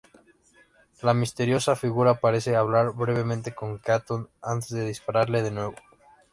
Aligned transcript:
La 1.03 1.13
misteriosa 1.13 1.75
figura 1.75 2.19
parece 2.19 2.55
hablar 2.55 2.93
brevemente 2.95 3.53
con 3.53 3.77
Keaton 3.77 4.31
antes 4.41 4.69
de 4.71 4.87
dispararle 4.87 5.43
de 5.43 5.51
nuevo. 5.51 5.75